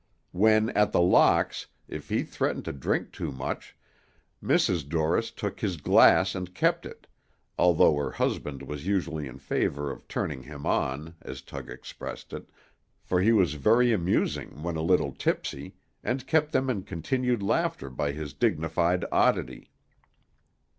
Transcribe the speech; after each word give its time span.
When 0.31 0.71
at 0.71 0.91
The 0.93 0.99
Locks, 0.99 1.67
if 1.87 2.09
he 2.09 2.23
threatened 2.23 2.65
to 2.65 2.73
drink 2.73 3.11
too 3.11 3.31
much, 3.31 3.75
Mrs. 4.43 4.83
Dorris 4.89 5.29
took 5.29 5.59
his 5.59 5.77
glass 5.77 6.33
and 6.33 6.55
kept 6.55 6.87
it, 6.87 7.05
although 7.55 7.93
her 7.97 8.09
husband 8.09 8.63
was 8.63 8.87
usually 8.87 9.27
in 9.27 9.37
favor 9.37 9.91
of 9.91 10.07
"turning 10.07 10.41
him 10.41 10.65
on," 10.65 11.13
as 11.21 11.43
Tug 11.43 11.69
expressed 11.69 12.33
it, 12.33 12.49
for 13.03 13.21
he 13.21 13.31
was 13.31 13.53
very 13.53 13.93
amusing 13.93 14.63
when 14.63 14.75
a 14.75 14.81
little 14.81 15.11
tipsy, 15.11 15.75
and 16.03 16.25
kept 16.25 16.51
them 16.51 16.67
in 16.67 16.81
continued 16.81 17.43
laughter 17.43 17.87
by 17.91 18.11
his 18.11 18.33
dignified 18.33 19.05
oddity. 19.11 19.69